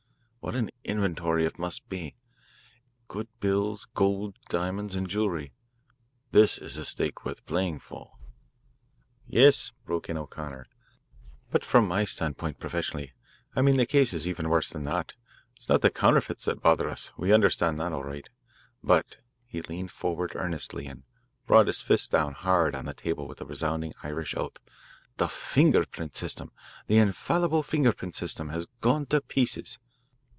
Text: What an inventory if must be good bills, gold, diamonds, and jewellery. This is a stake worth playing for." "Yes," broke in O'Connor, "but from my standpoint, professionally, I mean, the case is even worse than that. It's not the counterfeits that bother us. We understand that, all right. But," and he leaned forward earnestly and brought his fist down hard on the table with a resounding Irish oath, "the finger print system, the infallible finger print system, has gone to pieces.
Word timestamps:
What 0.43 0.55
an 0.55 0.71
inventory 0.83 1.45
if 1.45 1.59
must 1.59 1.87
be 1.87 2.15
good 3.07 3.27
bills, 3.39 3.85
gold, 3.85 4.37
diamonds, 4.49 4.95
and 4.95 5.07
jewellery. 5.07 5.53
This 6.31 6.57
is 6.57 6.77
a 6.77 6.83
stake 6.83 7.23
worth 7.23 7.45
playing 7.45 7.77
for." 7.77 8.13
"Yes," 9.27 9.71
broke 9.85 10.09
in 10.09 10.17
O'Connor, 10.17 10.65
"but 11.51 11.63
from 11.63 11.87
my 11.87 12.05
standpoint, 12.05 12.59
professionally, 12.59 13.13
I 13.55 13.61
mean, 13.61 13.77
the 13.77 13.85
case 13.85 14.13
is 14.13 14.27
even 14.27 14.49
worse 14.49 14.71
than 14.71 14.83
that. 14.85 15.13
It's 15.55 15.69
not 15.69 15.81
the 15.83 15.91
counterfeits 15.91 16.45
that 16.45 16.59
bother 16.59 16.89
us. 16.89 17.11
We 17.15 17.31
understand 17.31 17.77
that, 17.77 17.91
all 17.93 18.03
right. 18.03 18.27
But," 18.83 19.17
and 19.17 19.23
he 19.45 19.61
leaned 19.61 19.91
forward 19.91 20.31
earnestly 20.33 20.87
and 20.87 21.03
brought 21.45 21.67
his 21.67 21.83
fist 21.83 22.09
down 22.09 22.33
hard 22.33 22.73
on 22.73 22.85
the 22.85 22.95
table 22.95 23.27
with 23.27 23.41
a 23.41 23.45
resounding 23.45 23.93
Irish 24.01 24.35
oath, 24.35 24.57
"the 25.17 25.27
finger 25.29 25.85
print 25.85 26.15
system, 26.15 26.51
the 26.87 26.97
infallible 26.97 27.61
finger 27.61 27.93
print 27.93 28.15
system, 28.15 28.49
has 28.49 28.65
gone 28.81 29.05
to 29.05 29.21
pieces. 29.21 29.77